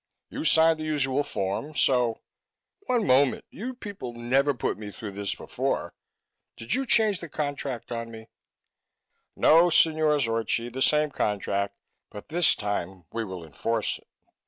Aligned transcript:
You 0.31 0.45
signed 0.45 0.79
the 0.79 0.83
usual 0.83 1.21
form, 1.21 1.75
so" 1.75 2.21
"One 2.87 3.05
moment! 3.05 3.45
You 3.51 3.75
people 3.75 4.13
never 4.13 4.51
put 4.55 4.79
me 4.79 4.89
through 4.89 5.11
this 5.11 5.35
before! 5.35 5.93
Did 6.57 6.73
you 6.73 6.87
change 6.87 7.19
the 7.19 7.29
contract 7.29 7.91
on 7.91 8.09
me?" 8.09 8.27
"No, 9.35 9.69
Signore 9.69 10.17
Zorchi. 10.19 10.69
The 10.73 10.81
same 10.81 11.11
contract, 11.11 11.77
but 12.09 12.29
this 12.29 12.55
time 12.55 13.05
we 13.11 13.23
will 13.23 13.45
enforce 13.45 13.99
it. 13.99 14.07